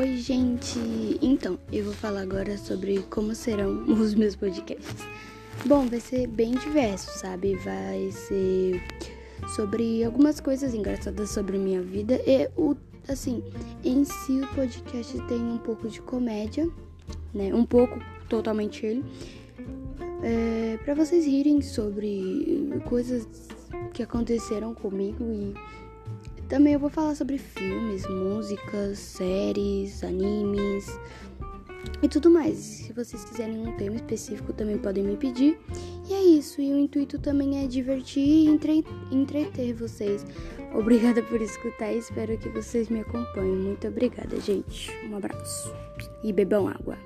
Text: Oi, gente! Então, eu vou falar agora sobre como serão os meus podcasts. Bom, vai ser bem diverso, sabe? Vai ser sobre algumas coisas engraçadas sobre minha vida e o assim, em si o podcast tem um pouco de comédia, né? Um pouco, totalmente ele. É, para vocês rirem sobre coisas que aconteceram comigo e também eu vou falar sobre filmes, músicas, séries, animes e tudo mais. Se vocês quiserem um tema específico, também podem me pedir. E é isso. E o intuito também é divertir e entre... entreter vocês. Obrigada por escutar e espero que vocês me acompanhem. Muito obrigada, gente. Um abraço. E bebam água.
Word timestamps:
Oi, 0.00 0.16
gente! 0.16 0.78
Então, 1.20 1.58
eu 1.70 1.84
vou 1.84 1.92
falar 1.92 2.22
agora 2.22 2.56
sobre 2.56 3.02
como 3.10 3.34
serão 3.34 3.84
os 4.00 4.14
meus 4.14 4.34
podcasts. 4.34 5.04
Bom, 5.66 5.86
vai 5.88 6.00
ser 6.00 6.26
bem 6.26 6.52
diverso, 6.52 7.18
sabe? 7.18 7.54
Vai 7.56 8.10
ser 8.10 8.82
sobre 9.54 10.02
algumas 10.02 10.40
coisas 10.40 10.72
engraçadas 10.72 11.28
sobre 11.28 11.58
minha 11.58 11.82
vida 11.82 12.14
e 12.26 12.48
o 12.56 12.74
assim, 13.08 13.44
em 13.84 14.02
si 14.06 14.40
o 14.40 14.46
podcast 14.54 15.20
tem 15.26 15.38
um 15.38 15.58
pouco 15.58 15.86
de 15.86 16.00
comédia, 16.00 16.66
né? 17.34 17.52
Um 17.54 17.66
pouco, 17.66 18.00
totalmente 18.26 18.86
ele. 18.86 19.04
É, 20.22 20.78
para 20.82 20.94
vocês 20.94 21.26
rirem 21.26 21.60
sobre 21.60 22.70
coisas 22.86 23.28
que 23.92 24.02
aconteceram 24.02 24.72
comigo 24.72 25.22
e 25.24 25.52
também 26.50 26.74
eu 26.74 26.80
vou 26.80 26.90
falar 26.90 27.14
sobre 27.14 27.38
filmes, 27.38 28.04
músicas, 28.08 28.98
séries, 28.98 30.02
animes 30.02 30.98
e 32.02 32.08
tudo 32.08 32.28
mais. 32.28 32.56
Se 32.56 32.92
vocês 32.92 33.24
quiserem 33.24 33.60
um 33.60 33.76
tema 33.76 33.94
específico, 33.94 34.52
também 34.52 34.76
podem 34.76 35.04
me 35.04 35.16
pedir. 35.16 35.58
E 36.08 36.12
é 36.12 36.20
isso. 36.20 36.60
E 36.60 36.72
o 36.72 36.76
intuito 36.76 37.20
também 37.20 37.62
é 37.62 37.68
divertir 37.68 38.26
e 38.26 38.48
entre... 38.48 38.84
entreter 39.12 39.72
vocês. 39.74 40.26
Obrigada 40.74 41.22
por 41.22 41.40
escutar 41.40 41.92
e 41.92 41.98
espero 41.98 42.36
que 42.36 42.48
vocês 42.48 42.88
me 42.88 43.00
acompanhem. 43.00 43.56
Muito 43.56 43.86
obrigada, 43.86 44.38
gente. 44.40 44.90
Um 45.08 45.16
abraço. 45.16 45.72
E 46.24 46.32
bebam 46.32 46.66
água. 46.66 46.98